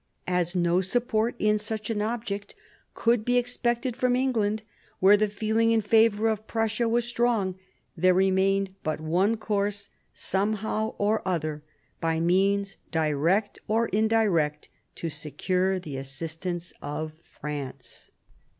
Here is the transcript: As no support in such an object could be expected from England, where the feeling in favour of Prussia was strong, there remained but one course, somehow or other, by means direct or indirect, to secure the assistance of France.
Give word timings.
As 0.25 0.55
no 0.55 0.81
support 0.81 1.35
in 1.37 1.59
such 1.59 1.91
an 1.91 2.01
object 2.01 2.55
could 2.95 3.23
be 3.23 3.37
expected 3.37 3.95
from 3.95 4.15
England, 4.15 4.63
where 4.97 5.15
the 5.15 5.27
feeling 5.27 5.69
in 5.69 5.81
favour 5.81 6.27
of 6.27 6.47
Prussia 6.47 6.89
was 6.89 7.05
strong, 7.05 7.53
there 7.95 8.15
remained 8.15 8.73
but 8.81 8.99
one 8.99 9.37
course, 9.37 9.91
somehow 10.11 10.95
or 10.97 11.21
other, 11.23 11.61
by 11.99 12.19
means 12.19 12.77
direct 12.89 13.59
or 13.67 13.89
indirect, 13.89 14.69
to 14.95 15.11
secure 15.11 15.77
the 15.77 15.97
assistance 15.97 16.73
of 16.81 17.13
France. 17.39 18.09